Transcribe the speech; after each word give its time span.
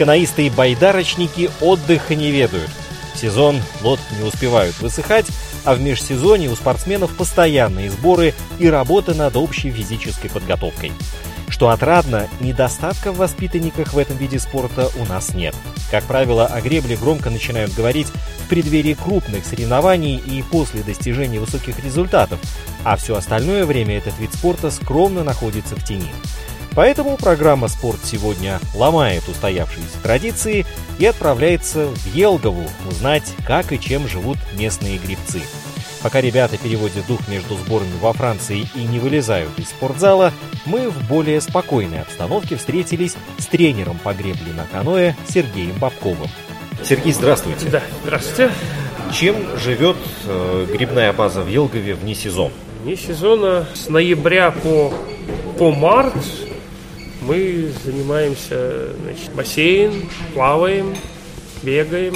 Канаисты 0.00 0.46
и 0.46 0.50
байдарочники 0.50 1.50
отдыха 1.60 2.14
не 2.14 2.30
ведают. 2.30 2.70
В 3.12 3.18
сезон 3.18 3.60
лодки 3.82 4.14
не 4.18 4.26
успевают 4.26 4.80
высыхать, 4.80 5.26
а 5.66 5.74
в 5.74 5.80
межсезонье 5.82 6.48
у 6.48 6.56
спортсменов 6.56 7.14
постоянные 7.14 7.90
сборы 7.90 8.32
и 8.58 8.66
работа 8.70 9.12
над 9.12 9.36
общей 9.36 9.70
физической 9.70 10.30
подготовкой. 10.30 10.92
Что 11.50 11.68
отрадно, 11.68 12.28
недостатка 12.40 13.12
в 13.12 13.18
воспитанниках 13.18 13.92
в 13.92 13.98
этом 13.98 14.16
виде 14.16 14.38
спорта 14.38 14.88
у 14.98 15.04
нас 15.04 15.34
нет. 15.34 15.54
Как 15.90 16.04
правило, 16.04 16.46
о 16.46 16.62
гребле 16.62 16.96
громко 16.96 17.28
начинают 17.28 17.74
говорить 17.74 18.06
в 18.06 18.48
преддверии 18.48 18.94
крупных 18.94 19.44
соревнований 19.44 20.16
и 20.16 20.40
после 20.40 20.82
достижения 20.82 21.40
высоких 21.40 21.84
результатов, 21.84 22.40
а 22.84 22.96
все 22.96 23.16
остальное 23.16 23.66
время 23.66 23.98
этот 23.98 24.18
вид 24.18 24.32
спорта 24.32 24.70
скромно 24.70 25.24
находится 25.24 25.76
в 25.76 25.84
тени. 25.84 26.10
Поэтому 26.80 27.18
программа 27.18 27.68
«Спорт 27.68 28.00
сегодня» 28.04 28.58
ломает 28.74 29.28
устоявшиеся 29.28 30.00
традиции 30.02 30.64
и 30.98 31.04
отправляется 31.04 31.88
в 31.88 32.14
Елгову 32.14 32.64
узнать, 32.88 33.34
как 33.46 33.70
и 33.72 33.78
чем 33.78 34.08
живут 34.08 34.38
местные 34.58 34.96
грибцы. 34.96 35.42
Пока 36.02 36.22
ребята 36.22 36.56
переводят 36.56 37.06
дух 37.06 37.28
между 37.28 37.56
сборами 37.56 37.92
во 38.00 38.14
Франции 38.14 38.66
и 38.74 38.84
не 38.84 38.98
вылезают 38.98 39.50
из 39.58 39.68
спортзала, 39.68 40.32
мы 40.64 40.88
в 40.88 41.06
более 41.06 41.42
спокойной 41.42 42.00
обстановке 42.00 42.56
встретились 42.56 43.14
с 43.36 43.44
тренером 43.44 43.98
по 43.98 44.14
гребле 44.14 44.54
на 44.54 44.64
каноэ 44.64 45.16
Сергеем 45.28 45.76
Бабковым. 45.78 46.30
Сергей, 46.82 47.12
здравствуйте. 47.12 47.68
Да, 47.68 47.82
здравствуйте. 48.04 48.52
Чем 49.12 49.36
живет 49.58 49.98
э, 50.24 50.66
грибная 50.72 51.12
база 51.12 51.42
в 51.42 51.48
Елгове 51.48 51.92
вне 51.92 52.14
сезон? 52.14 52.50
Вне 52.82 52.96
сезона 52.96 53.66
с 53.74 53.90
ноября 53.90 54.50
по, 54.50 54.94
по 55.58 55.72
март 55.72 56.14
мы 57.20 57.70
занимаемся 57.84 58.88
значит, 59.02 59.32
бассейн, 59.34 60.08
плаваем, 60.34 60.94
бегаем, 61.62 62.14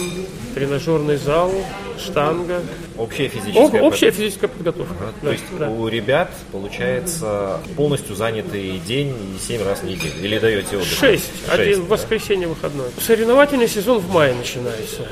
тренажерный 0.54 1.16
зал, 1.16 1.52
штанга. 1.98 2.62
Общая 2.96 3.28
физическая, 3.28 3.82
О, 3.82 3.86
общая 3.86 4.10
физическая 4.10 4.48
подготовка. 4.48 4.94
Ага, 5.00 5.12
Да, 5.20 5.26
То 5.26 5.32
есть 5.32 5.44
да. 5.58 5.68
у 5.68 5.88
ребят 5.88 6.30
получается 6.52 7.60
полностью 7.76 8.14
занятый 8.14 8.78
день 8.86 9.14
и 9.36 9.40
7 9.40 9.64
раз 9.64 9.80
в 9.80 9.84
неделю. 9.84 10.12
Или 10.22 10.38
даете 10.38 10.76
отдых? 10.76 10.88
Шесть. 10.88 11.30
Один 11.48 11.80
да. 11.80 11.86
воскресенье 11.86 12.46
выходной. 12.46 12.86
Соревновательный 13.00 13.68
сезон 13.68 13.98
в 13.98 14.12
мае 14.12 14.34
начинается. 14.34 15.08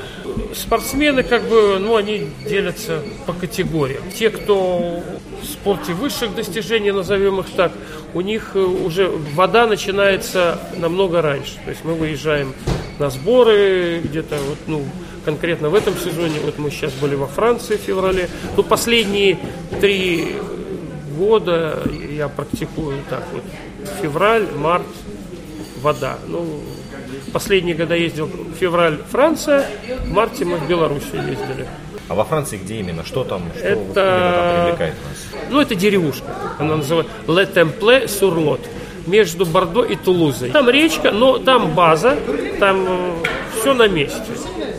Спортсмены, 0.55 1.23
как 1.23 1.43
бы, 1.43 1.77
ну, 1.79 1.95
они 1.95 2.29
делятся 2.47 3.01
по 3.25 3.33
категориям. 3.33 4.03
Те, 4.17 4.29
кто 4.29 5.03
в 5.41 5.45
спорте 5.45 5.93
высших 5.93 6.35
достижений, 6.35 6.91
назовем 6.91 7.39
их 7.41 7.47
так, 7.55 7.73
у 8.13 8.21
них 8.21 8.51
э, 8.55 8.59
уже 8.59 9.07
вода 9.07 9.67
начинается 9.67 10.59
намного 10.77 11.21
раньше. 11.21 11.55
То 11.65 11.71
есть 11.71 11.83
мы 11.83 11.93
выезжаем 11.93 12.53
на 12.99 13.09
сборы 13.09 14.01
где-то 14.03 14.37
вот, 14.47 14.57
ну, 14.67 14.85
конкретно 15.25 15.69
в 15.69 15.75
этом 15.75 15.97
сезоне, 15.97 16.39
вот 16.43 16.57
мы 16.59 16.69
сейчас 16.69 16.93
были 16.93 17.15
во 17.15 17.27
Франции 17.27 17.77
в 17.77 17.81
феврале, 17.81 18.29
ну, 18.55 18.63
последние 18.63 19.39
три 19.81 20.35
года 21.17 21.81
я 22.11 22.27
практикую 22.27 22.97
так 23.09 23.23
вот, 23.31 23.43
февраль, 24.01 24.47
март, 24.55 24.85
вода. 25.81 26.17
Ну, 26.27 26.61
последние 27.31 27.75
года 27.75 27.95
ездил 27.95 28.29
февраль 28.59 28.97
Франция, 29.09 29.65
в 30.05 30.11
марте 30.11 30.45
мы 30.45 30.57
в 30.57 30.67
Белоруссию 30.67 31.21
ездили. 31.27 31.67
А 32.09 32.15
во 32.15 32.23
Франции 32.25 32.57
где 32.57 32.79
именно? 32.79 33.03
Что 33.05 33.23
там? 33.23 33.43
Что 33.57 33.67
Это- 33.67 33.77
вот 33.85 33.93
там 33.93 34.63
привлекает 34.65 34.93
нас? 35.07 35.49
Ну, 35.49 35.61
это 35.61 35.75
деревушка. 35.75 36.25
Она 36.59 36.77
называется 36.77 37.11
Le 37.27 37.53
Temple 37.53 38.05
sur 38.05 38.35
Lot. 38.37 38.61
Между 39.07 39.45
Бордо 39.45 39.83
и 39.83 39.95
Тулузой. 39.95 40.51
Там 40.51 40.69
речка, 40.69 41.11
но 41.11 41.37
там 41.37 41.73
база, 41.75 42.17
там 42.59 42.87
все 43.59 43.73
на 43.73 43.87
месте. 43.87 44.21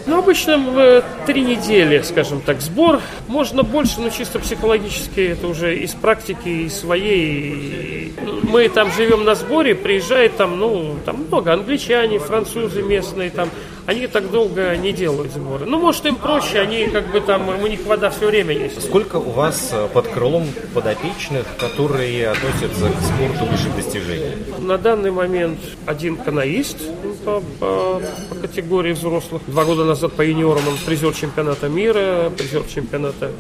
Ну, 0.07 0.19
обычно 0.19 0.59
в 0.59 0.79
э, 0.79 1.03
три 1.27 1.43
недели, 1.43 2.01
скажем 2.03 2.41
так, 2.41 2.61
сбор. 2.61 3.01
Можно 3.27 3.62
больше, 3.62 4.01
но 4.01 4.11
чисто 4.11 4.39
психологически 4.39 5.21
это 5.21 5.47
уже 5.47 5.77
из 5.77 5.93
практики, 5.93 6.49
из 6.67 6.79
своей. 6.79 8.15
Мы 8.43 8.69
там 8.69 8.91
живем 8.93 9.25
на 9.25 9.35
сборе, 9.35 9.75
приезжает 9.75 10.37
там, 10.37 10.59
ну, 10.59 10.97
там 11.06 11.25
много 11.29 11.53
англичане, 11.55 12.19
французы 12.19 12.83
местные, 12.83 13.31
там, 13.31 13.49
они 13.87 14.06
так 14.06 14.31
долго 14.31 14.77
не 14.77 14.93
делают 14.93 15.33
сборы. 15.33 15.67
Ну, 15.67 15.78
может, 15.78 16.06
им 16.06 16.17
проще, 16.17 16.59
они 16.61 16.87
как 16.87 17.11
бы 17.12 17.21
там, 17.21 17.49
у 17.49 17.67
них 17.67 17.81
вода 17.87 18.11
все 18.11 18.27
время 18.27 18.55
есть. 18.55 18.83
Сколько 18.84 19.17
у 19.17 19.31
вас 19.31 19.71
э, 19.72 19.89
под 19.93 20.09
крылом 20.09 20.47
подопечных, 20.72 21.45
которые 21.59 22.28
относятся 22.31 22.89
к 22.89 23.03
спорту 23.03 23.44
высших 23.50 23.77
достижений? 23.77 24.37
На 24.59 24.78
данный 24.78 25.11
момент 25.11 25.59
один 25.87 26.17
каноист 26.17 26.78
по, 27.25 27.43
по- 27.61 28.00
по 28.31 28.34
категории 28.37 28.93
взрослых. 28.93 29.43
Два 29.47 29.65
года 29.65 29.84
назад 29.84 30.12
по 30.12 30.23
юниорам 30.23 30.67
он 30.69 30.77
призер 30.87 31.12
чемпионата 31.15 31.69
мира, 31.69 32.31
призер 32.37 32.62
чемпионата 32.73 33.31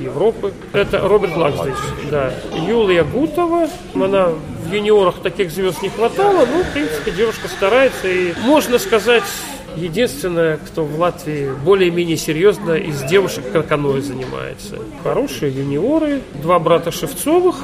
Европы. 0.00 0.52
Это 0.72 0.98
Роберт 0.98 1.36
Лаксдейч. 1.36 1.76
Да. 2.10 2.32
Юлия 2.66 3.04
Гутова, 3.04 3.68
она 3.94 4.30
в 4.64 4.72
юниорах 4.72 5.20
таких 5.22 5.50
звезд 5.50 5.82
не 5.82 5.88
хватало, 5.90 6.44
но, 6.46 6.62
в 6.62 6.72
принципе, 6.72 7.10
девушка 7.12 7.48
старается. 7.48 8.08
И 8.08 8.32
можно 8.40 8.78
сказать, 8.78 9.22
единственная, 9.76 10.56
кто 10.56 10.84
в 10.84 10.98
Латвии 10.98 11.50
более-менее 11.64 12.16
серьезно 12.16 12.72
из 12.72 13.02
девушек 13.02 13.44
каноэ 13.68 14.00
занимается. 14.00 14.78
Хорошие 15.02 15.52
юниоры, 15.52 16.22
два 16.42 16.58
брата 16.58 16.90
Шевцовых, 16.90 17.56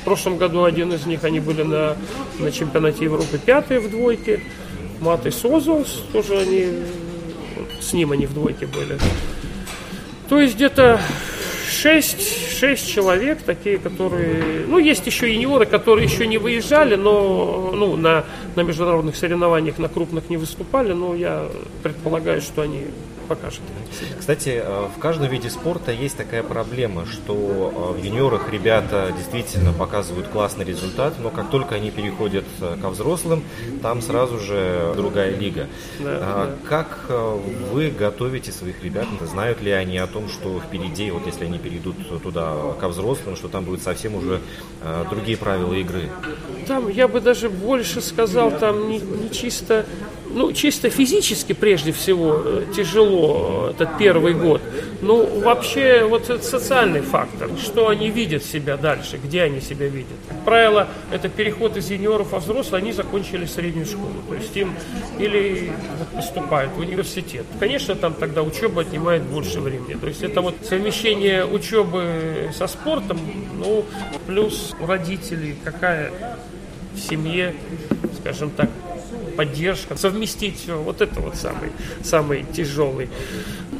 в 0.00 0.04
прошлом 0.04 0.36
году 0.36 0.64
один 0.64 0.92
из 0.92 1.06
них, 1.06 1.24
они 1.24 1.40
были 1.40 1.62
на, 1.62 1.96
на 2.38 2.52
чемпионате 2.52 3.04
Европы 3.04 3.38
пятые 3.38 3.80
в 3.80 3.90
двойке. 3.90 4.40
Мат 5.00 5.26
и 5.26 5.30
Созолс, 5.30 6.02
тоже 6.12 6.38
они, 6.38 6.68
с 7.80 7.92
ним 7.92 8.12
они 8.12 8.26
в 8.26 8.34
двойке 8.34 8.66
были. 8.66 8.98
То 10.28 10.40
есть 10.40 10.54
где-то 10.54 11.00
6, 11.74 12.58
6 12.58 12.88
человек, 12.88 13.42
такие, 13.42 13.78
которые... 13.78 14.64
Ну, 14.66 14.78
есть 14.78 15.06
еще 15.06 15.32
юниоры, 15.32 15.66
которые 15.66 16.06
еще 16.06 16.26
не 16.26 16.38
выезжали, 16.38 16.94
но 16.94 17.72
ну, 17.74 17.96
на, 17.96 18.24
на 18.56 18.60
международных 18.62 19.16
соревнованиях, 19.16 19.78
на 19.78 19.88
крупных 19.88 20.30
не 20.30 20.36
выступали, 20.36 20.92
но 20.92 21.14
я 21.14 21.48
предполагаю, 21.82 22.40
что 22.40 22.62
они 22.62 22.84
покажут. 23.24 23.60
Кстати, 24.18 24.62
э, 24.64 24.88
в 24.94 24.98
каждом 24.98 25.28
виде 25.28 25.50
спорта 25.50 25.92
есть 25.92 26.16
такая 26.16 26.42
проблема, 26.42 27.06
что 27.06 27.94
э, 27.96 28.00
в 28.00 28.04
юниорах 28.04 28.50
ребята 28.50 29.12
действительно 29.16 29.72
показывают 29.72 30.28
классный 30.28 30.64
результат, 30.64 31.14
но 31.18 31.30
как 31.30 31.50
только 31.50 31.74
они 31.74 31.90
переходят 31.90 32.44
э, 32.60 32.76
ко 32.80 32.90
взрослым, 32.90 33.44
там 33.82 34.02
сразу 34.02 34.38
же 34.38 34.92
другая 34.96 35.36
лига. 35.36 35.66
Да, 35.98 36.18
А 36.20 36.56
да. 36.62 36.68
Как 36.68 37.10
вы 37.72 37.90
готовите 37.90 38.52
своих 38.52 38.82
ребят? 38.82 39.06
Знают 39.22 39.60
ли 39.62 39.70
они 39.70 39.98
о 39.98 40.06
том, 40.06 40.28
что 40.28 40.60
впереди, 40.60 41.10
вот 41.10 41.26
если 41.26 41.44
они 41.44 41.58
перейдут 41.58 41.96
туда 42.22 42.54
ко 42.80 42.88
взрослым, 42.88 43.36
что 43.36 43.48
там 43.48 43.64
будут 43.64 43.82
совсем 43.82 44.14
уже 44.14 44.40
другие 45.10 45.36
правила 45.36 45.74
игры? 45.74 46.08
Там, 46.66 46.88
я 46.88 47.08
бы 47.08 47.20
даже 47.20 47.48
больше 47.48 48.00
сказал, 48.00 48.50
там 48.52 48.88
не, 48.88 48.98
не 48.98 49.30
чисто 49.30 49.86
ну, 50.34 50.52
чисто 50.52 50.90
физически, 50.90 51.52
прежде 51.52 51.92
всего, 51.92 52.42
э, 52.44 52.64
тяжело 52.74 53.68
этот 53.70 53.96
первый 53.98 54.34
год. 54.34 54.60
Ну, 55.00 55.40
вообще, 55.40 56.04
вот 56.04 56.28
это 56.28 56.42
социальный 56.42 57.00
фактор. 57.00 57.50
Что 57.62 57.88
они 57.88 58.10
видят 58.10 58.44
себя 58.44 58.76
дальше, 58.76 59.18
где 59.22 59.42
они 59.42 59.60
себя 59.60 59.86
видят. 59.86 60.16
Как 60.28 60.44
правило, 60.44 60.88
это 61.12 61.28
переход 61.28 61.76
из 61.76 61.90
юниоров 61.90 62.32
во 62.32 62.40
взрослые, 62.40 62.82
они 62.82 62.92
закончили 62.92 63.46
среднюю 63.46 63.86
школу. 63.86 64.22
То 64.28 64.34
есть 64.34 64.56
им 64.56 64.74
или 65.18 65.72
поступают 66.14 66.72
в 66.72 66.80
университет. 66.80 67.46
Конечно, 67.60 67.94
там 67.94 68.14
тогда 68.14 68.42
учеба 68.42 68.82
отнимает 68.82 69.22
больше 69.22 69.60
времени. 69.60 69.94
То 69.94 70.08
есть 70.08 70.22
это 70.22 70.40
вот 70.40 70.56
совмещение 70.68 71.46
учебы 71.46 72.50
со 72.56 72.66
спортом, 72.66 73.18
ну, 73.56 73.84
плюс 74.26 74.74
у 74.80 74.86
родителей 74.86 75.56
какая 75.62 76.10
в 76.94 76.98
семье, 76.98 77.54
скажем 78.20 78.50
так, 78.50 78.68
поддержка, 79.34 79.96
совместить 79.96 80.60
все. 80.60 80.76
Вот 80.76 81.00
это 81.00 81.20
вот 81.20 81.36
самый, 81.36 81.70
самый 82.02 82.44
тяжелый. 82.44 83.08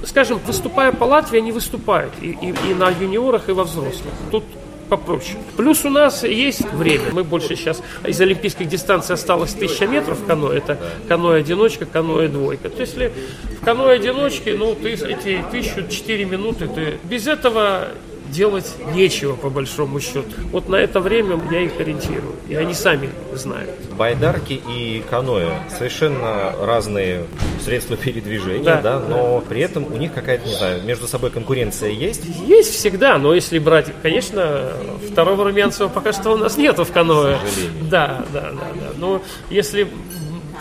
Скажем, 0.05 0.41
выступая 0.47 0.93
по 0.93 1.05
Латвии, 1.05 1.39
они 1.39 1.53
выступают 1.53 2.12
и, 2.21 2.31
и, 2.31 2.55
и 2.71 2.75
на 2.75 2.91
юниорах, 2.91 3.49
и 3.49 3.53
во 3.53 3.65
взрослых. 3.65 4.12
Тут 4.31 4.45
попроще. 4.89 5.39
Плюс 5.56 5.85
у 5.85 5.91
нас 5.91 6.25
есть 6.25 6.71
время. 6.73 7.11
Мы 7.12 7.25
больше 7.25 7.56
сейчас 7.56 7.83
из 8.06 8.21
олимпийских 8.21 8.69
дистанций 8.69 9.15
осталось 9.15 9.55
1000 9.55 9.87
метров 9.87 10.21
в 10.21 10.27
каноэ. 10.27 10.59
Это 10.59 10.79
каноэ-одиночка, 11.09 11.87
каноэ-двойка. 11.87 12.69
То 12.69 12.81
есть, 12.81 12.95
если 12.95 13.12
в 13.61 13.65
каноэ-одиночке, 13.65 14.55
ну, 14.55 14.75
ты 14.75 14.93
эти 14.93 15.43
1004 15.49 16.25
минуты, 16.25 16.69
ты 16.69 16.99
без 17.05 17.27
этого 17.27 17.89
делать 18.26 18.71
нечего, 18.94 19.35
по 19.37 19.50
большому 19.50 20.00
счету. 20.00 20.25
Вот 20.50 20.69
на 20.69 20.76
это 20.76 21.00
время 21.00 21.41
я 21.50 21.61
их 21.61 21.79
ориентирую, 21.79 22.35
и 22.49 22.55
они 22.55 22.75
сами 22.75 23.11
знают. 23.32 23.71
Байдарки 23.97 24.55
и 24.69 25.03
каноэ 25.09 25.49
совершенно 25.76 26.53
разные 26.61 27.25
средства 27.65 27.97
передвижения, 27.97 28.65
Да. 28.65 28.81
да, 28.81 28.99
но 29.00 29.41
при 29.49 29.61
этом 29.61 29.85
у 29.93 29.97
них 29.97 30.12
какая-то, 30.12 30.47
не 30.49 30.55
знаю, 30.55 30.82
между 30.85 31.06
собой 31.06 31.31
конкуренция 31.31 31.91
есть. 31.91 32.23
Есть 32.47 32.75
всегда, 32.75 33.19
но 33.19 33.35
если 33.35 33.59
брать, 33.59 33.87
конечно, 34.03 34.73
второго 35.11 35.44
Румянцева 35.44 35.88
пока 35.88 36.12
что 36.12 36.32
у 36.32 36.37
нас 36.37 36.56
нету 36.56 36.85
в 36.85 36.93
каноэ. 36.93 37.38
Да, 37.91 38.25
да, 38.32 38.41
да, 38.50 38.50
да. 38.75 38.88
Но 38.99 39.23
если 39.50 39.88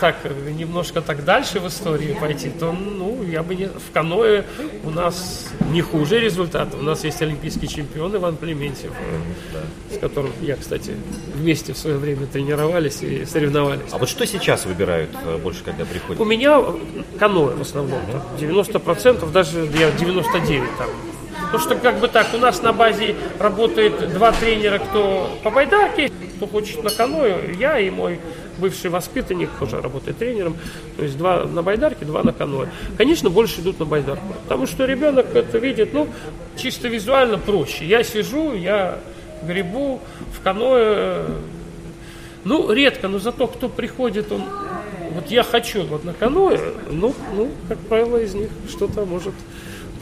так 0.04 0.16
немножко 0.58 1.00
так 1.00 1.24
дальше 1.24 1.60
в 1.60 1.66
истории 1.68 2.14
пойти, 2.20 2.50
то 2.50 2.72
ну 2.72 3.22
я 3.22 3.42
бы 3.42 3.54
не 3.54 3.68
в 3.68 3.90
каноэ 3.90 4.44
у 4.84 4.90
нас 4.90 5.48
не 5.70 5.80
хуже 5.80 6.20
результаты. 6.20 6.76
У 6.76 6.82
нас 6.82 7.04
есть 7.04 7.22
олимпийский 7.22 7.68
чемпион 7.68 8.14
Иван 8.14 8.36
Клементьев, 8.36 8.92
э, 8.92 9.94
с 9.94 9.98
которым 9.98 10.30
я, 10.42 10.56
кстати, 10.56 10.92
вместе 11.34 11.72
в 11.72 11.78
свое 11.78 11.96
время 11.96 12.26
тренировались 12.26 13.02
и 13.02 13.24
соревновались. 13.24 13.92
А 13.92 13.96
вот 13.96 14.10
что 14.10 14.26
сейчас 14.26 14.66
выбирают 14.66 15.08
э, 15.24 15.38
больше, 15.38 15.64
когда 15.64 15.86
приходят? 15.86 16.20
У 16.20 16.26
меня 16.26 16.62
каноэ 17.18 17.54
в 17.54 17.62
основном. 17.62 18.00
там 18.12 18.22
90%, 18.38 19.32
даже 19.32 19.60
я 19.74 19.90
99 19.90 20.76
там. 20.76 20.88
Потому 21.46 21.58
что 21.58 21.76
как 21.76 21.98
бы 21.98 22.08
так, 22.08 22.26
у 22.34 22.38
нас 22.38 22.60
на 22.60 22.74
базе 22.74 23.14
работает 23.38 24.12
два 24.12 24.32
тренера, 24.32 24.78
кто 24.78 25.30
по 25.42 25.50
байдарке, 25.50 26.10
кто 26.36 26.46
хочет 26.46 26.82
на 26.84 26.90
каноэ, 26.90 27.54
я 27.58 27.78
и 27.78 27.88
мой 27.88 28.18
бывший 28.58 28.90
воспитанник 28.90 29.50
тоже 29.58 29.80
работает 29.80 30.18
тренером, 30.18 30.56
то 30.96 31.04
есть 31.04 31.16
два 31.16 31.44
на 31.44 31.62
байдарке, 31.62 32.04
два 32.04 32.22
на 32.22 32.32
каноэ. 32.32 32.68
Конечно, 32.96 33.30
больше 33.30 33.60
идут 33.60 33.78
на 33.80 33.84
байдарку, 33.84 34.26
потому 34.44 34.66
что 34.66 34.84
ребенок 34.84 35.34
это 35.34 35.58
видит, 35.58 35.92
ну, 35.92 36.08
чисто 36.56 36.88
визуально 36.88 37.38
проще. 37.38 37.84
Я 37.84 38.02
сижу, 38.02 38.54
я 38.54 38.98
гребу 39.42 40.00
в 40.32 40.42
каноэ, 40.42 41.26
ну, 42.44 42.72
редко, 42.72 43.08
но 43.08 43.18
зато 43.18 43.46
кто 43.46 43.68
приходит, 43.68 44.30
он, 44.32 44.42
вот 45.12 45.30
я 45.30 45.42
хочу 45.42 45.84
вот 45.84 46.04
на 46.04 46.12
каноэ, 46.12 46.58
ну, 46.90 47.14
ну, 47.34 47.50
как 47.68 47.78
правило, 47.78 48.18
из 48.18 48.34
них 48.34 48.50
что-то 48.68 49.04
может 49.04 49.34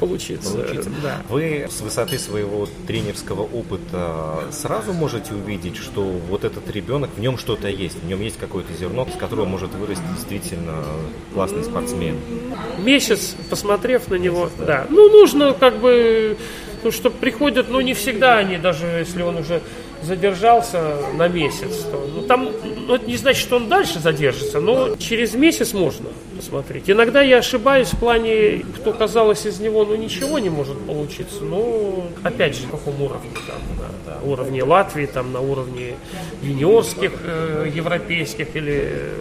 получиться. 0.06 0.52
Получится. 0.52 0.90
Да. 1.02 1.22
Вы 1.28 1.69
с 1.70 1.81
высоты 1.81 2.19
своего 2.19 2.69
тренерского 2.87 3.43
опыта 3.43 4.44
сразу 4.50 4.93
можете 4.93 5.34
увидеть, 5.34 5.76
что 5.76 6.02
вот 6.02 6.44
этот 6.44 6.70
ребенок, 6.70 7.10
в 7.16 7.20
нем 7.20 7.38
что-то 7.38 7.69
есть, 7.69 8.02
в 8.02 8.06
нем 8.06 8.20
есть 8.20 8.38
какое-то 8.38 8.72
зерно, 8.75 9.06
с 9.06 9.16
которого 9.16 9.44
может 9.44 9.75
вырасти 9.75 10.02
действительно 10.14 10.84
классный 11.34 11.64
спортсмен. 11.64 12.16
Месяц, 12.78 13.37
посмотрев 13.49 14.08
на 14.08 14.16
него, 14.16 14.50
да. 14.58 14.87
Ну, 14.88 15.08
нужно 15.10 15.52
как 15.52 15.78
бы, 15.78 16.37
ну, 16.82 16.90
что 16.90 17.10
приходят, 17.10 17.69
ну, 17.70 17.81
не 17.81 17.94
всегда 17.94 18.38
они, 18.38 18.58
даже 18.58 18.87
если 18.87 19.22
он 19.22 19.37
уже 19.37 19.62
задержался 20.02 20.96
на 21.14 21.28
месяц, 21.28 21.84
то, 21.90 22.08
ну, 22.14 22.22
там, 22.22 22.49
ну, 22.87 22.94
это 22.94 23.06
не 23.06 23.16
значит, 23.16 23.43
что 23.43 23.56
он 23.56 23.69
дальше 23.69 23.99
задержится, 23.99 24.60
но 24.60 24.96
через 24.96 25.34
месяц 25.34 25.72
можно 25.72 26.08
посмотреть. 26.37 26.90
Иногда 26.90 27.22
я 27.22 27.38
ошибаюсь 27.38 27.88
в 27.88 27.99
плане, 27.99 28.64
кто 28.76 28.93
казалось 28.93 29.46
из 29.46 29.60
него, 29.60 29.84
ну, 29.84 29.94
ничего 29.94 30.38
не 30.38 30.50
может 30.50 30.78
получиться, 30.87 31.44
но, 31.44 32.06
опять 32.22 32.56
же, 32.56 32.64
на 32.66 32.72
каком 32.72 33.00
уровне, 33.00 33.31
там, 33.46 33.60
на, 33.78 34.14
на 34.14 34.32
уровне 34.32 34.62
Латвии, 34.64 35.06
там, 35.06 35.32
на 35.32 35.40
уровне 35.40 35.94
юниорских, 36.43 37.12
э, 37.25 37.70
европейских 37.75 38.56
или 38.56 38.82
э, 38.84 39.14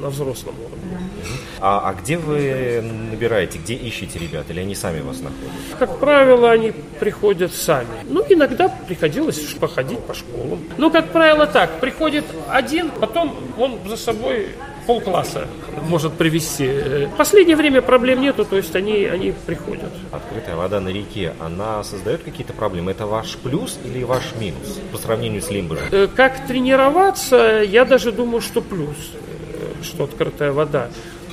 на 0.00 0.10
взрослом 0.10 0.54
уровне. 0.58 0.79
А, 1.60 1.90
а 1.90 1.94
где 1.94 2.16
вы 2.18 2.82
набираете, 3.10 3.58
где 3.58 3.74
ищете 3.74 4.18
ребят, 4.18 4.46
или 4.50 4.60
они 4.60 4.74
сами 4.74 5.00
вас 5.00 5.20
находят? 5.20 5.52
Как 5.78 5.98
правило, 5.98 6.50
они 6.50 6.72
приходят 6.98 7.52
сами. 7.52 7.88
Ну, 8.08 8.24
иногда 8.28 8.68
приходилось 8.68 9.38
походить 9.54 10.00
по 10.00 10.14
школам. 10.14 10.60
Ну, 10.78 10.90
как 10.90 11.08
правило, 11.12 11.46
так. 11.46 11.80
Приходит 11.80 12.24
один, 12.48 12.90
потом 12.90 13.36
он 13.58 13.78
за 13.86 13.96
собой 13.96 14.48
полкласса 14.86 15.46
может 15.88 16.14
привести. 16.14 16.66
В 17.06 17.16
последнее 17.16 17.56
время 17.56 17.82
проблем 17.82 18.20
нету, 18.20 18.44
то 18.44 18.56
есть 18.56 18.74
они, 18.74 19.04
они 19.04 19.32
приходят. 19.46 19.90
Открытая 20.10 20.56
вода 20.56 20.80
на 20.80 20.88
реке, 20.88 21.34
она 21.38 21.84
создает 21.84 22.22
какие-то 22.22 22.52
проблемы? 22.52 22.90
Это 22.90 23.06
ваш 23.06 23.36
плюс 23.36 23.78
или 23.84 24.02
ваш 24.02 24.34
минус 24.40 24.78
по 24.92 24.98
сравнению 24.98 25.42
с 25.42 25.50
Лимбожем? 25.50 25.84
Э, 25.92 26.08
Как 26.14 26.46
тренироваться, 26.46 27.62
я 27.64 27.84
даже 27.84 28.10
думаю, 28.12 28.40
что 28.40 28.60
плюс, 28.62 28.96
э, 29.14 29.29
что 29.82 30.04
открытая 30.04 30.52
вода. 30.52 30.88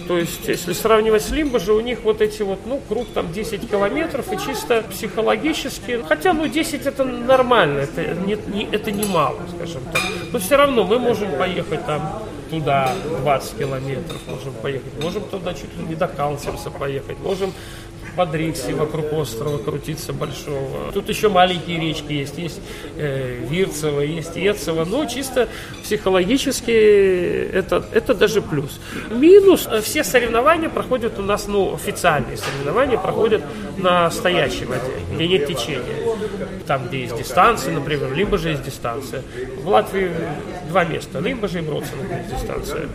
То 0.07 0.17
есть, 0.17 0.47
если 0.47 0.71
сравнивать 0.71 1.21
с 1.23 1.31
Лимбо 1.31 1.57
у 1.71 1.81
них 1.81 1.99
вот 2.03 2.21
эти 2.21 2.41
вот, 2.41 2.59
ну, 2.65 2.79
круг 2.87 3.07
там 3.13 3.33
10 3.33 3.69
километров, 3.69 4.31
и 4.31 4.37
чисто 4.39 4.83
психологически, 4.89 6.01
хотя, 6.07 6.31
ну, 6.33 6.47
10 6.47 6.85
это 6.85 7.03
нормально, 7.03 7.79
это 7.79 8.15
не, 8.15 8.37
не- 8.53 8.69
это 8.71 8.91
не 8.91 9.05
мало, 9.05 9.37
скажем 9.53 9.81
так. 9.91 10.01
Но 10.31 10.39
все 10.39 10.55
равно 10.55 10.85
мы 10.85 10.97
можем 10.97 11.31
поехать 11.37 11.85
там 11.85 12.23
туда 12.49 12.93
20 13.21 13.57
километров, 13.57 14.21
можем 14.27 14.53
поехать, 14.61 15.03
можем 15.03 15.23
туда 15.23 15.53
чуть 15.53 15.77
ли 15.77 15.83
не 15.89 15.95
до 15.95 16.07
Калсерса 16.07 16.71
поехать, 16.71 17.19
можем 17.19 17.51
по 18.17 18.25
Дриксе 18.25 18.73
вокруг 18.73 19.13
острова 19.13 19.59
крутиться 19.59 20.11
большого. 20.11 20.91
Тут 20.91 21.07
еще 21.07 21.29
маленькие 21.29 21.79
речки 21.79 22.13
есть, 22.13 22.37
есть 22.39 22.59
э, 22.97 23.45
Вирцево, 23.47 24.01
есть 24.01 24.35
Ецево, 24.35 24.85
но 24.85 25.05
чисто 25.05 25.47
психологически 25.83 26.71
это, 26.71 27.85
это 27.93 28.15
даже 28.15 28.41
плюс. 28.41 28.79
Минус, 29.11 29.67
э, 29.71 29.81
все 29.81 30.03
соревнования 30.03 30.67
проходят 30.67 31.19
у 31.19 31.21
нас, 31.21 31.47
ну, 31.47 31.75
официальные 31.75 32.37
соревнования 32.37 32.97
проходят 32.97 33.43
на 33.77 34.09
стоячей 34.09 34.65
воде, 34.65 34.81
где 35.13 35.27
нет 35.27 35.45
течения. 35.45 36.17
Там, 36.65 36.87
где 36.87 37.01
есть 37.01 37.15
дистанция, 37.15 37.71
например, 37.73 38.13
либо 38.13 38.39
же 38.39 38.49
есть 38.49 38.63
дистанция. 38.63 39.21
В 39.61 39.67
Латвии 39.67 40.11
два 40.67 40.83
места, 40.83 41.19
либо 41.19 41.47
же 41.47 41.59
и 41.59 41.61
Бродсона, 41.61 42.03
дистанция. 42.31 42.87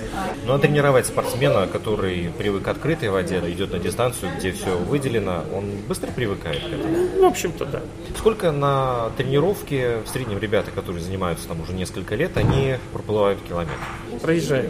Ну, 0.47 0.55
а 0.55 0.59
тренировать 0.59 1.07
спортсмена, 1.07 1.67
который 1.67 2.31
привык 2.37 2.65
к 2.65 2.69
открытой 2.69 3.11
воде, 3.11 3.41
идет 3.47 3.73
на 3.73 3.79
дистанцию, 3.79 4.33
где 4.39 4.53
все 4.53 4.77
выделено, 4.77 5.45
он 5.55 5.77
быстро 5.89 6.11
привыкает 6.11 6.63
к 6.63 6.67
этому? 6.67 7.09
В 7.21 7.25
общем-то, 7.25 7.65
да. 7.67 7.81
Сколько 8.17 8.53
на 8.53 9.11
тренировке 9.17 9.99
в 10.05 10.09
среднем 10.09 10.39
ребята, 10.39 10.71
которые 10.71 11.03
занимаются 11.03 11.49
там 11.49 11.61
уже 11.61 11.73
несколько 11.73 12.15
лет, 12.15 12.37
они 12.37 12.77
проплывают 12.93 13.41
километр? 13.49 13.73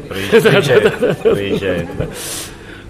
Проезжают, 0.09 1.23
проезжают, 1.23 1.89
да. 1.99 2.07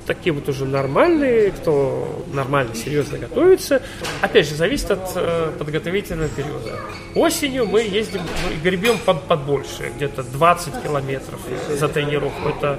Такие 0.06 0.32
вот 0.32 0.49
уже 0.49 0.64
нормальные, 0.64 1.50
кто 1.50 2.25
нормально, 2.32 2.75
серьезно 2.75 3.18
готовится. 3.18 3.82
Опять 4.21 4.49
же, 4.49 4.54
зависит 4.54 4.90
от 4.90 5.12
э, 5.14 5.52
подготовительного 5.59 6.28
периода. 6.28 6.80
Осенью 7.14 7.66
мы 7.66 7.82
ездим, 7.82 8.21
мы 8.21 8.56
гребем 8.62 8.99
под, 8.99 9.23
под 9.23 9.40
больше, 9.42 9.92
где-то 9.97 10.23
20 10.23 10.82
километров 10.82 11.40
за 11.68 11.88
тренировку. 11.88 12.49
Это 12.49 12.78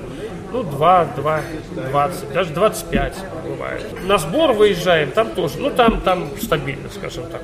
ну, 0.51 0.63
2, 0.63 1.05
2, 1.15 1.41
20, 1.89 2.33
даже 2.33 2.53
25 2.53 3.15
бывает. 3.47 4.07
На 4.07 4.17
сбор 4.17 4.53
выезжаем, 4.53 5.11
там 5.11 5.31
тоже, 5.31 5.57
ну, 5.57 5.71
там, 5.71 6.01
там 6.01 6.29
стабильно, 6.41 6.89
скажем 6.89 7.25
так. 7.31 7.41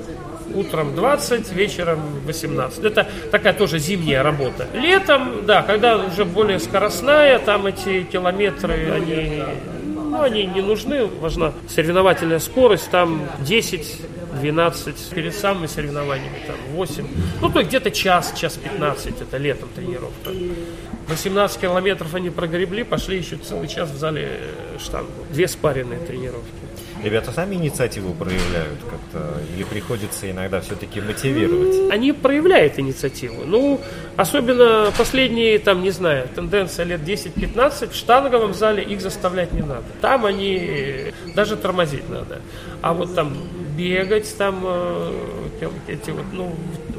Утром 0.54 0.94
20, 0.94 1.52
вечером 1.52 2.00
18. 2.26 2.84
Это 2.84 3.06
такая 3.30 3.52
тоже 3.52 3.78
зимняя 3.78 4.22
работа. 4.22 4.66
Летом, 4.74 5.46
да, 5.46 5.62
когда 5.62 5.96
уже 5.96 6.24
более 6.24 6.58
скоростная, 6.58 7.38
там 7.38 7.66
эти 7.66 8.02
километры, 8.02 8.90
они, 8.92 9.42
ну, 9.86 10.20
они 10.20 10.44
не 10.46 10.60
нужны. 10.60 11.06
Важна 11.06 11.52
соревновательная 11.68 12.38
скорость, 12.38 12.90
там 12.90 13.22
12 14.40 15.10
перед 15.10 15.34
самыми 15.34 15.66
соревнованиями, 15.66 16.42
там 16.46 16.56
8. 16.72 17.06
Ну, 17.40 17.50
то 17.50 17.58
есть 17.60 17.68
где-то 17.68 17.90
час, 17.90 18.32
час 18.36 18.56
15, 18.56 19.20
это 19.20 19.36
летом 19.36 19.68
тренировка. 19.74 20.30
18 21.08 21.60
километров 21.60 22.14
они 22.14 22.30
прогребли, 22.30 22.84
пошли 22.84 23.18
еще 23.18 23.36
целый 23.36 23.68
час 23.68 23.90
в 23.90 23.96
зале 23.96 24.28
э, 24.40 24.78
штангу. 24.78 25.10
Две 25.30 25.48
спаренные 25.48 25.98
тренировки. 25.98 26.50
Ребята 27.02 27.32
сами 27.32 27.54
инициативу 27.54 28.12
проявляют 28.12 28.78
как-то 28.90 29.40
или 29.56 29.64
приходится 29.64 30.30
иногда 30.30 30.60
все-таки 30.60 31.00
мотивировать? 31.00 31.90
Они 31.90 32.12
проявляют 32.12 32.78
инициативу. 32.78 33.44
Ну, 33.46 33.80
особенно 34.16 34.92
последние, 34.96 35.58
там, 35.58 35.82
не 35.82 35.90
знаю, 35.90 36.28
тенденция 36.34 36.84
лет 36.84 37.00
10-15, 37.00 37.90
в 37.90 37.94
штанговом 37.94 38.52
зале 38.52 38.82
их 38.82 39.00
заставлять 39.00 39.52
не 39.52 39.62
надо. 39.62 39.84
Там 40.02 40.26
они 40.26 40.56
э, 40.60 41.12
даже 41.34 41.56
тормозить 41.56 42.08
надо. 42.10 42.42
А 42.82 42.92
вот 42.92 43.14
там 43.14 43.34
бегать, 43.80 44.36
там 44.36 44.60
э, 44.64 45.12
эти 45.88 46.10
вот, 46.10 46.24
ну, 46.32 46.54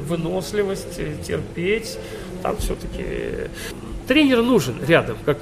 выносливость, 0.08 0.98
э, 0.98 1.14
терпеть, 1.24 1.98
там 2.42 2.56
все-таки 2.56 3.48
тренер 4.08 4.42
нужен 4.42 4.74
рядом, 4.84 5.16
как, 5.24 5.38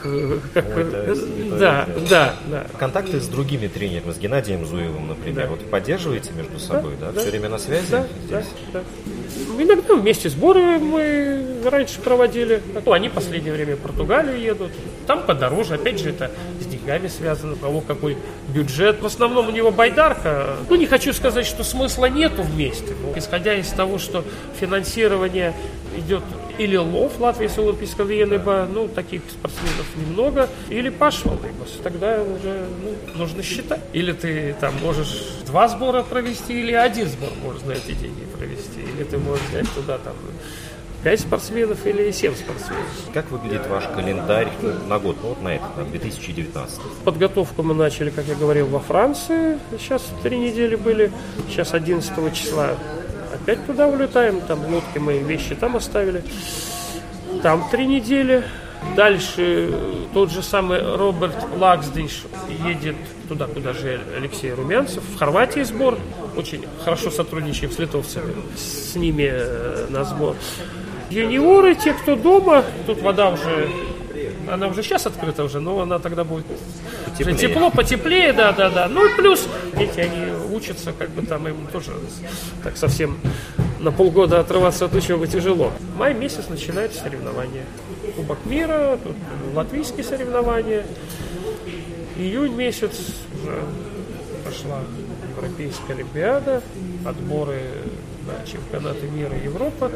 как 0.53 0.67
это, 0.77 1.17
да, 1.59 1.89
да, 2.11 2.35
да. 2.51 2.67
Контакты 2.79 3.19
с 3.21 3.27
другими 3.27 3.69
тренерами, 3.69 4.13
с 4.13 4.19
Геннадием 4.19 4.67
Зуевым, 4.67 5.09
например, 5.09 5.45
Да. 5.45 5.51
вот 5.51 5.71
поддерживаете 5.71 6.31
между 6.37 6.59
собой, 6.59 6.93
да? 7.01 7.11
да. 7.11 7.21
Все 7.21 7.31
время 7.31 7.49
на 7.49 7.59
связи 7.59 7.87
Да, 7.91 8.07
здесь? 8.27 8.45
да, 8.73 8.81
да. 8.81 9.63
Иногда 9.63 9.95
вместе 9.95 10.29
сборы 10.29 10.79
мы 10.79 11.43
раньше 11.65 12.01
проводили. 12.01 12.63
Ну, 12.85 12.93
они 12.93 13.09
в 13.09 13.13
последнее 13.13 13.53
время 13.53 13.77
в 13.77 13.81
Португалию 13.81 14.39
едут. 14.39 14.71
Там 15.07 15.25
подороже. 15.27 15.75
Опять 15.75 15.99
же, 16.01 16.11
это 16.11 16.31
деньгами 16.91 17.09
связано. 17.09 17.55
У 17.55 17.57
кого 17.57 17.81
какой 17.81 18.17
бюджет. 18.49 19.01
В 19.01 19.07
основном 19.07 19.49
у 19.49 19.51
него 19.51 19.71
байдарка. 19.71 20.57
Ну, 20.69 20.77
не 20.77 20.87
хочу 20.87 21.13
сказать, 21.13 21.47
что 21.47 21.63
смысла 21.65 22.07
нету 22.07 22.43
вместе. 22.43 22.95
Но, 23.03 23.17
исходя 23.17 23.55
из 23.55 23.69
того, 23.69 23.99
что 23.99 24.25
финансирование 24.59 25.55
идет 25.97 26.23
или 26.59 26.77
Лов, 26.77 27.19
Латвия 27.19 27.49
Олимпийского 27.57 28.07
Венеба, 28.07 28.69
ну, 28.71 28.87
таких 28.89 29.23
спортсменов 29.31 29.87
немного, 29.97 30.49
или 30.69 30.91
Паш 30.91 31.25
Валдыгос. 31.25 31.81
Тогда 31.83 32.23
уже 32.23 32.67
ну, 32.83 33.19
нужно 33.19 33.43
считать. 33.43 33.81
Или 33.93 34.13
ты 34.13 34.55
там 34.61 34.75
можешь 34.83 35.23
два 35.47 35.69
сбора 35.69 36.03
провести, 36.03 36.61
или 36.61 36.73
один 36.73 37.09
сбор 37.09 37.31
можешь 37.43 37.63
на 37.63 37.73
эти 37.73 37.93
деньги 37.93 38.25
провести. 38.37 38.81
Или 38.81 39.05
ты 39.05 39.17
можешь 39.19 39.45
взять 39.51 39.73
туда 39.75 39.99
там 39.99 40.15
пять 41.03 41.21
спортсменов 41.21 41.87
или 41.87 42.11
семь 42.11 42.35
спортсменов. 42.35 42.87
Как 43.13 43.31
выглядит 43.31 43.67
ваш 43.67 43.85
календарь 43.87 44.49
на 44.89 44.99
год, 44.99 45.17
ну, 45.23 45.31
вот 45.31 45.43
на 45.43 45.57
этот, 45.57 45.77
на 45.77 45.85
2019? 45.85 46.81
Подготовку 47.05 47.63
мы 47.63 47.75
начали, 47.75 48.11
как 48.11 48.27
я 48.27 48.35
говорил, 48.35 48.67
во 48.67 48.81
Франции. 48.81 49.59
Сейчас 49.79 50.03
три 50.23 50.39
недели 50.39 50.77
были. 50.77 51.11
Сейчас 51.49 51.75
11 51.75 52.35
числа 52.35 52.77
опять 53.33 53.65
туда 53.67 53.87
улетаем. 53.87 54.41
Там 54.43 54.61
в 54.61 54.73
лодке 54.73 55.01
мои 55.01 55.23
вещи 55.23 55.55
там 55.55 55.77
оставили. 55.77 56.23
Там 57.43 57.69
три 57.71 57.87
недели. 57.87 58.45
Дальше 58.97 59.75
тот 60.15 60.31
же 60.31 60.43
самый 60.43 60.81
Роберт 60.97 61.37
Лаксдинш 61.59 62.25
едет 62.65 62.97
туда, 63.29 63.47
куда 63.47 63.73
же 63.73 64.01
Алексей 64.17 64.53
Румянцев. 64.53 65.03
В 65.05 65.19
Хорватии 65.19 65.63
сбор. 65.63 65.99
Очень 66.37 66.65
хорошо 66.85 67.11
сотрудничаем 67.11 67.73
с 67.73 67.79
литовцами. 67.79 68.35
С 68.57 68.95
ними 68.95 69.29
э, 69.31 69.87
на 69.91 70.05
сбор. 70.05 70.37
Юниоры, 71.11 71.75
те, 71.75 71.93
кто 71.93 72.17
дома, 72.17 72.65
тут 72.87 73.03
вода 73.03 73.31
уже 73.31 73.69
она 74.51 74.67
уже 74.67 74.83
сейчас 74.83 75.07
открыта 75.07 75.45
уже, 75.45 75.61
но 75.61 75.81
она 75.81 75.99
тогда 75.99 76.25
будет 76.25 76.47
Потеплее. 77.05 77.37
уже 77.37 77.49
тепло, 77.49 77.71
потеплее, 77.71 78.33
да, 78.33 78.53
да, 78.53 78.69
да. 78.71 78.89
Ну 78.89 79.07
и 79.07 79.15
плюс 79.15 79.47
дети, 79.77 80.01
они 80.01 80.33
учатся, 80.53 80.93
как 80.93 81.11
бы 81.11 81.23
там 81.23 81.47
им 81.47 81.67
тоже 81.73 81.93
так 82.65 82.77
совсем 82.77 83.19
на 83.79 83.93
полгода 83.93 84.41
отрываться 84.41 84.87
от 84.87 84.95
учебы 84.95 85.27
тяжело. 85.27 85.73
Май 85.97 86.15
месяц 86.15 86.49
начинается 86.49 87.01
соревнования. 87.01 87.65
Кубок 88.17 88.39
мира, 88.45 88.99
тут 89.03 89.17
латвийские 89.55 90.05
соревнования. 90.05 90.85
Июнь 92.17 92.55
месяц 92.55 92.91
уже 93.43 93.63
пошла 94.45 94.81
Европейская 95.37 95.95
Олимпиада, 95.95 96.61
отборы 97.07 97.63
на 98.27 98.47
чемпионаты 98.47 99.07
мира 99.09 99.37
и 99.37 99.45
Европы. 99.45 99.91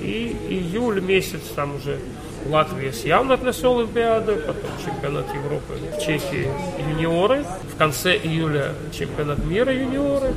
И 0.00 0.36
июль 0.48 1.00
месяц 1.00 1.40
там 1.54 1.76
уже 1.76 1.98
Латвия 2.46 2.92
явно 3.04 3.34
отнесла 3.34 3.78
Олимпиаду, 3.78 4.36
потом 4.46 4.70
чемпионат 4.84 5.26
Европы 5.34 5.74
в 5.96 6.00
Чехии 6.00 6.48
юниоры, 6.90 7.44
в 7.72 7.76
конце 7.76 8.16
июля 8.16 8.72
чемпионат 8.92 9.44
мира 9.44 9.72
юниоры, 9.72 10.32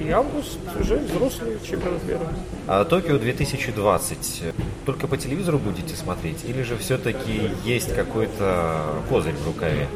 и 0.00 0.10
август 0.10 0.58
уже 0.80 0.96
взрослый 0.96 1.58
чемпионат 1.64 2.02
мира. 2.04 2.20
А 2.66 2.84
Токио 2.84 3.18
2020 3.18 4.42
только 4.84 5.06
по 5.06 5.16
телевизору 5.16 5.58
будете 5.58 5.94
смотреть? 5.94 6.44
Или 6.44 6.62
же 6.62 6.76
все-таки 6.76 7.50
есть 7.64 7.94
какой-то 7.94 9.02
козырь 9.08 9.34
в 9.34 9.46
рукаве? 9.46 9.86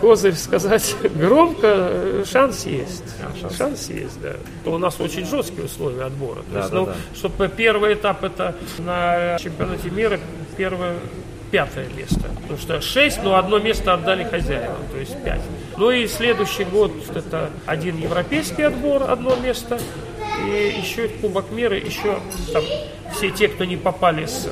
Козырь 0.00 0.34
сказать 0.34 0.94
громко, 1.16 1.66
э, 1.66 2.24
шанс 2.24 2.66
есть. 2.66 3.02
А, 3.20 3.36
шанс. 3.40 3.56
шанс. 3.56 3.88
есть, 3.88 4.20
да. 4.20 4.34
У 4.64 4.78
нас 4.78 5.00
очень 5.00 5.26
жесткие 5.26 5.64
условия 5.64 6.04
отбора. 6.04 6.36
То 6.36 6.44
Да, 6.52 6.58
есть, 6.60 6.70
да, 6.70 6.76
ну, 6.78 6.86
да. 6.86 6.94
чтобы 7.16 7.48
первый 7.48 7.94
этап 7.94 8.22
это 8.22 8.54
на 8.78 9.36
чемпионате 9.40 9.90
мира 9.90 10.20
первое 10.56 10.94
пятое 11.50 11.88
место. 11.96 12.20
Потому 12.42 12.58
что 12.58 12.80
шесть, 12.80 13.22
но 13.24 13.36
одно 13.36 13.58
место 13.58 13.94
отдали 13.94 14.22
хозяевам, 14.24 14.76
то 14.92 14.98
есть 14.98 15.20
пять. 15.24 15.40
Ну 15.76 15.90
и 15.90 16.06
следующий 16.06 16.64
год 16.64 16.92
это 17.14 17.50
один 17.66 17.96
европейский 17.98 18.62
отбор, 18.62 19.10
одно 19.10 19.34
место. 19.36 19.78
И 20.46 20.78
еще 20.80 21.08
Кубок 21.08 21.50
мира, 21.50 21.76
еще 21.76 22.20
там 22.52 22.62
все 23.16 23.30
те, 23.30 23.48
кто 23.48 23.64
не 23.64 23.76
попали 23.76 24.26
с, 24.26 24.42
с 24.42 24.50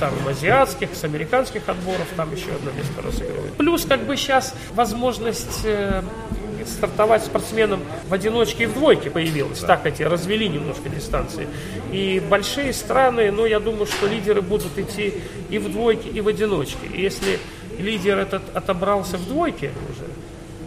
там, 0.00 0.12
азиатских, 0.28 0.90
с 0.94 1.04
американских 1.04 1.68
отборов, 1.68 2.06
там 2.16 2.34
еще 2.34 2.50
одно 2.52 2.70
место 2.72 3.02
разыгрывают. 3.02 3.54
Плюс 3.54 3.84
как 3.84 4.04
бы 4.04 4.16
сейчас 4.16 4.54
возможность 4.74 5.60
э, 5.64 6.02
стартовать 6.66 7.24
спортсменам 7.24 7.80
в 8.08 8.14
одиночке 8.14 8.64
и 8.64 8.66
в 8.66 8.74
двойке 8.74 9.10
появилась. 9.10 9.60
Так 9.60 9.86
эти 9.86 10.02
развели 10.02 10.48
немножко 10.48 10.88
дистанции. 10.88 11.48
И 11.92 12.22
большие 12.28 12.72
страны, 12.72 13.30
ну, 13.30 13.46
я 13.46 13.60
думаю, 13.60 13.86
что 13.86 14.06
лидеры 14.06 14.42
будут 14.42 14.78
идти 14.78 15.14
и 15.50 15.58
в 15.58 15.70
двойке, 15.70 16.08
и 16.08 16.20
в 16.20 16.28
одиночке. 16.28 16.86
И 16.92 17.00
если 17.00 17.38
лидер 17.78 18.18
этот 18.18 18.42
отобрался 18.54 19.18
в 19.18 19.26
двойке 19.28 19.72
уже, 19.90 20.06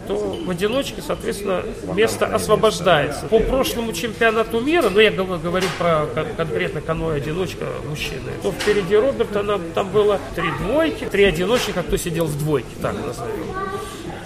то 0.08 0.14
в 0.44 0.50
одиночке, 0.50 1.02
соответственно, 1.06 1.62
место 1.94 2.26
освобождается. 2.26 3.26
По 3.26 3.38
прошлому 3.40 3.92
чемпионату 3.92 4.60
мира, 4.60 4.88
ну 4.90 4.98
я 5.00 5.10
гов- 5.10 5.40
говорю 5.42 5.66
про 5.78 6.06
кон- 6.14 6.34
конкретно 6.36 6.80
каноэ-одиночка 6.80 7.66
мужчины, 7.88 8.32
то 8.42 8.50
впереди 8.50 8.96
Роберта 8.96 9.42
нам, 9.42 9.60
там 9.74 9.90
было 9.90 10.18
три 10.34 10.50
двойки, 10.62 11.04
три 11.04 11.24
одиночника, 11.24 11.82
кто 11.82 11.96
сидел 11.96 12.24
в 12.24 12.36
двойке, 12.38 12.68
так 12.82 12.94
назовем. 12.94 13.54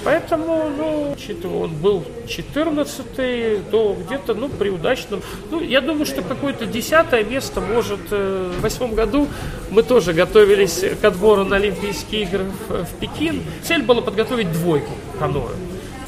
Поэтому, 0.04 0.68
ну, 0.76 1.12
учитывая, 1.16 1.58
он 1.64 1.74
был 1.74 2.04
14 2.26 3.70
то 3.70 3.96
где-то, 4.04 4.34
ну, 4.34 4.48
при 4.48 4.68
удачном. 4.70 5.22
Ну, 5.50 5.60
я 5.60 5.80
думаю, 5.80 6.06
что 6.06 6.22
какое-то 6.22 6.66
десятое 6.66 7.22
место 7.22 7.60
может 7.60 8.00
э, 8.10 8.50
в 8.58 8.60
восьмом 8.62 8.94
году. 8.94 9.28
Мы 9.70 9.84
тоже 9.84 10.12
готовились 10.12 10.84
к 11.00 11.04
отбору 11.04 11.44
на 11.44 11.54
Олимпийские 11.56 12.22
игры 12.22 12.46
в 12.68 12.86
Пекин. 12.98 13.42
Цель 13.62 13.82
была 13.84 14.00
подготовить 14.02 14.50
двойку 14.52 14.90
каноэ. 15.20 15.50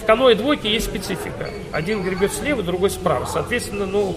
В 0.05 0.07
каноэ 0.07 0.35
двойки 0.35 0.67
есть 0.67 0.85
специфика. 0.85 1.49
Один 1.73 2.03
гребет 2.03 2.31
слева, 2.31 2.63
другой 2.63 2.91
справа. 2.91 3.25
Соответственно, 3.25 3.87
ну, 3.87 4.15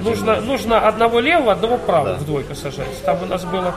нужно, 0.00 0.42
нужно 0.42 0.86
одного 0.86 1.20
левого, 1.20 1.52
одного 1.52 1.78
правого 1.78 2.16
в 2.16 2.26
двойку 2.26 2.54
сажать. 2.54 3.02
Там 3.06 3.22
у 3.22 3.24
нас 3.24 3.42
было 3.46 3.74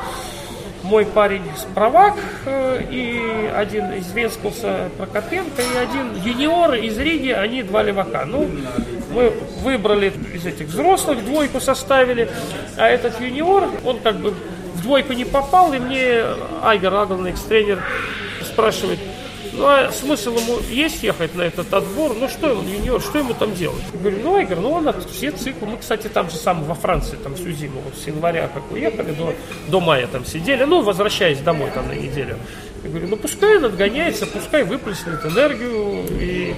мой 0.84 1.06
парень 1.06 1.44
Спровак 1.56 2.16
э, 2.46 2.84
и 2.92 3.50
один 3.56 3.94
из 3.94 4.12
Венскуса 4.12 4.90
Прокопенко 4.98 5.62
и 5.62 5.78
один 5.78 6.22
юниор 6.22 6.74
из 6.74 6.98
Риги, 6.98 7.30
они 7.30 7.64
два 7.64 7.82
левака. 7.82 8.26
Ну, 8.26 8.50
мы 9.14 9.32
выбрали 9.62 10.12
из 10.34 10.46
этих 10.46 10.68
взрослых, 10.68 11.24
двойку 11.24 11.62
составили, 11.62 12.30
а 12.76 12.90
этот 12.90 13.22
юниор, 13.22 13.70
он 13.86 14.02
как 14.02 14.18
бы 14.18 14.34
в 14.76 14.82
двойку 14.82 15.14
не 15.14 15.24
попал, 15.24 15.72
и 15.72 15.80
мне 15.80 16.26
Айгар 16.62 16.94
Аглан, 16.94 17.28
экс-тренер, 17.28 17.82
спрашивает, 18.44 19.00
ну 19.54 19.66
а 19.66 19.92
смысл 19.92 20.38
ему 20.38 20.60
есть 20.70 21.04
ехать 21.04 21.36
на 21.36 21.42
этот 21.44 21.74
отбор? 21.74 22.16
Ну 22.20 22.28
что 22.30 22.50
ему, 22.50 22.62
юниор, 22.64 23.02
что 23.02 23.20
ему 23.20 23.34
там 23.34 23.54
делать? 23.54 23.84
Я 23.94 24.00
говорю, 24.00 24.18
ну 24.24 24.36
Айгар, 24.36 24.60
ну 24.60 24.72
он 24.72 24.88
от- 24.88 25.10
все 25.10 25.32
циклы. 25.32 25.68
Мы, 25.68 25.78
кстати, 25.78 26.08
там 26.08 26.30
же 26.30 26.38
сам 26.38 26.64
во 26.64 26.74
Франции, 26.76 27.18
там 27.22 27.36
всю 27.36 27.52
зиму, 27.52 27.82
вот 27.84 27.96
с 27.96 28.08
января 28.08 28.48
как 28.54 28.72
уехали, 28.72 29.12
до, 29.12 29.34
до 29.68 29.80
мая 29.80 30.08
там 30.08 30.26
сидели, 30.26 30.64
ну 30.64 30.82
возвращаясь 30.82 31.40
домой 31.40 31.70
там 31.74 31.88
на 31.88 31.94
неделю. 31.94 32.38
Я 32.84 32.90
говорю, 32.90 33.08
ну 33.10 33.18
пускай 33.18 33.58
он 33.58 33.66
отгоняется, 33.66 34.26
пускай 34.26 34.64
выплеснет 34.64 35.24
энергию 35.26 36.04
и 36.20 36.56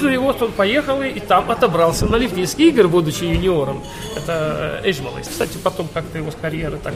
ну 0.00 0.08
и 0.10 0.16
вот 0.18 0.42
он 0.42 0.52
поехал 0.52 1.00
и, 1.00 1.18
там 1.18 1.50
отобрался 1.50 2.04
на 2.04 2.16
Олимпийские 2.16 2.68
игры, 2.68 2.88
будучи 2.88 3.24
юниором. 3.24 3.82
Это 4.16 4.82
Эжмалайс. 4.84 5.26
Кстати, 5.28 5.56
потом 5.56 5.88
как-то 5.92 6.18
его 6.18 6.30
карьера 6.40 6.76
так 6.76 6.92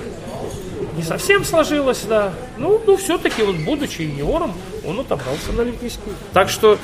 не 0.96 1.02
совсем 1.02 1.42
сложилось, 1.44 2.02
да. 2.06 2.34
Ну, 2.58 2.80
ну 2.86 2.96
все-таки 2.98 3.42
вот 3.42 3.56
будучи 3.56 4.02
юниором, 4.02 4.52
он 4.86 5.00
отобрался 5.00 5.52
на 5.52 5.62
Олимпийскую. 5.62 6.14
Так 6.32 6.48
что 6.48 6.78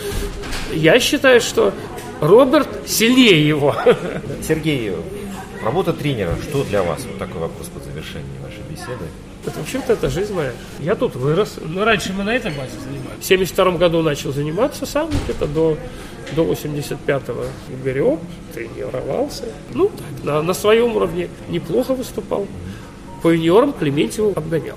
я 0.73 1.01
считаю, 1.01 1.41
что 1.41 1.73
Роберт 2.21 2.69
сильнее 2.87 3.47
его. 3.47 3.75
Сергей, 4.47 4.93
работа 5.63 5.93
тренера, 5.93 6.35
что 6.49 6.65
для 6.65 6.83
вас? 6.83 7.05
Вот 7.05 7.19
такой 7.19 7.41
вопрос 7.41 7.69
под 7.69 7.85
завершение 7.85 8.41
вашей 8.43 8.63
беседы. 8.71 9.05
Это, 9.47 9.61
в 9.61 9.63
общем-то, 9.63 9.93
это 9.93 10.11
жизнь 10.11 10.35
моя. 10.35 10.53
Я 10.81 10.95
тут 10.95 11.15
вырос. 11.15 11.59
Но 11.65 11.85
раньше 11.85 12.13
мы 12.13 12.25
на 12.25 12.35
этой 12.35 12.51
базе 12.51 12.73
занимались. 12.85 13.21
В 13.21 13.25
72 13.25 13.73
году 13.79 14.03
начал 14.03 14.33
заниматься 14.33 14.85
сам, 14.85 15.09
где-то 15.25 15.47
до, 15.47 15.79
до 16.35 16.45
85-го 16.45 17.45
греб, 17.83 18.19
тренировался. 18.53 19.45
Ну, 19.73 19.89
так, 19.89 20.25
на, 20.25 20.43
на 20.43 20.55
своем 20.55 20.97
уровне 20.97 21.29
неплохо 21.49 21.95
выступал. 21.95 22.47
По 23.23 23.29
юниорам 23.31 23.73
Клементьеву 23.73 24.33
обгонял. 24.37 24.77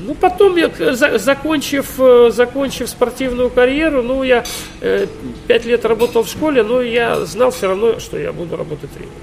Ну, 0.00 0.14
потом 0.14 0.56
я, 0.56 0.70
закончив, 1.18 1.86
э, 1.98 2.30
закончив 2.32 2.88
спортивную 2.88 3.50
карьеру, 3.50 4.02
ну, 4.02 4.22
я 4.22 4.44
э, 4.80 5.06
пять 5.46 5.64
лет 5.64 5.84
работал 5.84 6.22
в 6.24 6.28
школе, 6.28 6.62
но 6.62 6.80
я 6.80 7.24
знал 7.26 7.50
все 7.50 7.68
равно, 7.68 8.00
что 8.00 8.18
я 8.18 8.32
буду 8.32 8.56
работать 8.56 8.90
тренером. 8.90 9.14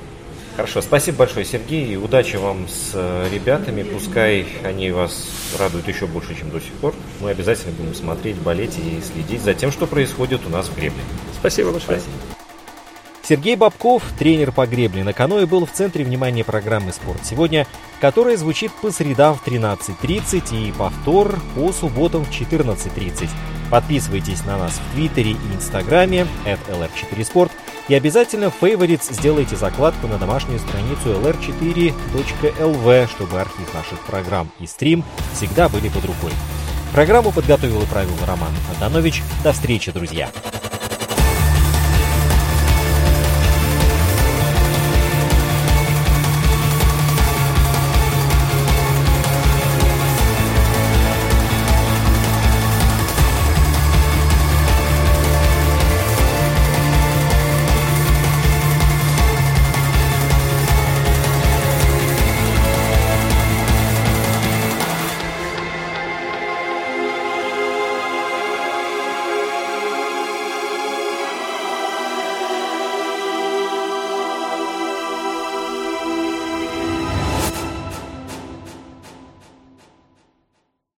Хорошо, 0.57 0.81
спасибо 0.81 1.19
большое, 1.19 1.45
Сергей, 1.45 1.85
и 1.85 1.97
удачи 1.97 2.35
вам 2.35 2.67
с 2.67 2.91
э, 2.95 3.27
ребятами. 3.31 3.83
Пускай 3.83 4.47
они 4.63 4.89
вас 4.89 5.29
радуют 5.59 5.87
еще 5.87 6.07
больше, 6.07 6.35
чем 6.35 6.49
до 6.49 6.59
сих 6.59 6.73
пор. 6.73 6.95
Мы 7.19 7.29
обязательно 7.29 7.73
будем 7.73 7.93
смотреть, 7.93 8.37
болеть 8.37 8.75
и 8.79 8.99
следить 9.05 9.43
за 9.43 9.53
тем, 9.53 9.71
что 9.71 9.85
происходит 9.85 10.41
у 10.47 10.49
нас 10.49 10.67
в 10.67 10.75
гребле. 10.75 11.01
Спасибо 11.39 11.71
большое. 11.71 11.99
Спасибо. 11.99 12.36
Сергей 13.27 13.57
Бабков, 13.57 14.03
тренер 14.17 14.53
по 14.53 14.65
гребле 14.65 15.03
на 15.03 15.11
каноэ, 15.11 15.45
был 15.45 15.65
в 15.65 15.71
центре 15.73 16.05
внимания 16.05 16.45
программы 16.45 16.93
«Спорт 16.93 17.25
сегодня», 17.25 17.67
которая 17.99 18.37
звучит 18.37 18.71
по 18.71 18.89
средам 18.89 19.35
в 19.35 19.45
13.30 19.45 20.69
и 20.69 20.71
повтор 20.71 21.37
по 21.53 21.73
субботам 21.73 22.23
в 22.23 22.29
14.30. 22.29 23.27
Подписывайтесь 23.69 24.45
на 24.45 24.57
нас 24.57 24.79
в 24.79 24.93
Твиттере 24.93 25.31
и 25.31 25.55
Инстаграме, 25.55 26.25
at 26.45 26.59
lr4sport, 26.69 27.51
и 27.89 27.95
обязательно 27.95 28.49
в 28.49 28.63
Favorites 28.63 29.11
сделайте 29.13 29.57
закладку 29.57 30.07
на 30.07 30.17
домашнюю 30.17 30.59
страницу 30.59 31.09
lr4.lv, 31.21 33.09
чтобы 33.09 33.41
архив 33.41 33.73
наших 33.73 33.99
программ 34.05 34.49
и 34.61 34.67
стрим 34.67 35.03
всегда 35.33 35.67
были 35.67 35.89
под 35.89 36.05
рукой. 36.05 36.31
Программу 36.93 37.33
подготовил 37.33 37.81
и 37.81 37.85
правил 37.87 38.15
Роман 38.25 38.53
Антонович. 38.69 39.21
До 39.43 39.51
встречи, 39.51 39.91
друзья! 39.91 40.31